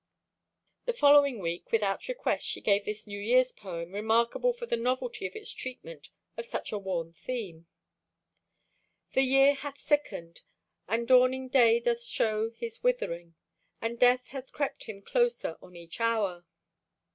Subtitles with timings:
[0.85, 5.27] The following week, without request, she gave this New Year's poem, remarkable for the novelty
[5.27, 7.67] of its treatment of a much worn theme:
[9.11, 10.41] The year hath sickened;
[10.87, 13.35] And dawning day doth show his withering;
[13.79, 16.45] And Death hath crept him closer on each hour.